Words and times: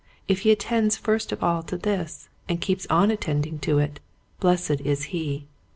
If 0.27 0.39
he 0.39 0.49
attends 0.51 0.97
first 0.97 1.31
of 1.31 1.43
all 1.43 1.61
to 1.61 1.77
this 1.77 2.27
and 2.49 2.59
keeps 2.59 2.87
on 2.87 3.11
attending 3.11 3.59
to 3.59 3.77
it 3.77 3.99
blessed 4.39 4.81
is 4.83 5.03
he. 5.13 5.45